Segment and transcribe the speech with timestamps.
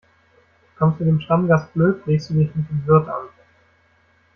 [0.79, 3.27] Kommst du dem Stammgast blöd, legst du dich mit dem Wirt an.